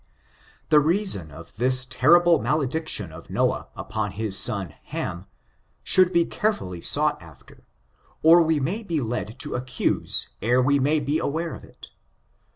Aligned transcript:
The 0.69 0.79
reason 0.79 1.29
of 1.29 1.57
this 1.57 1.85
terrible 1.85 2.41
malediction 2.41 3.11
of 3.11 3.29
Noah 3.29 3.67
upon 3.75 4.13
his 4.13 4.35
son 4.35 4.73
Ham 4.85 5.27
should 5.83 6.11
be 6.11 6.25
carefully 6.25 6.81
sought 6.81 7.21
after, 7.21 7.67
or 8.23 8.41
we 8.41 8.59
may 8.59 8.81
be 8.81 8.99
led 8.99 9.37
to 9.41 9.53
accuse 9.53 10.29
ere 10.41 10.59
we 10.59 10.79
may 10.79 10.99
be 10.99 11.19
aware 11.19 11.53
of 11.53 11.63
it. 11.63 11.91